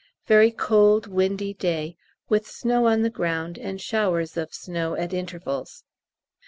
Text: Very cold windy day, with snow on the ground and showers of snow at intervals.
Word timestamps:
Very 0.25 0.49
cold 0.49 1.05
windy 1.05 1.53
day, 1.53 1.95
with 2.27 2.47
snow 2.47 2.87
on 2.87 3.03
the 3.03 3.09
ground 3.11 3.59
and 3.59 3.79
showers 3.79 4.35
of 4.35 4.51
snow 4.51 4.95
at 4.95 5.13
intervals. 5.13 5.83